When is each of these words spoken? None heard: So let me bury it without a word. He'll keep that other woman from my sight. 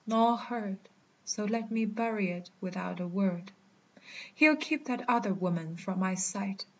None 0.07 0.35
heard: 0.35 0.79
So 1.25 1.45
let 1.45 1.69
me 1.69 1.85
bury 1.85 2.31
it 2.31 2.49
without 2.59 2.99
a 2.99 3.07
word. 3.07 3.51
He'll 4.33 4.55
keep 4.55 4.85
that 4.87 5.07
other 5.07 5.31
woman 5.35 5.77
from 5.77 5.99
my 5.99 6.15
sight. 6.15 6.65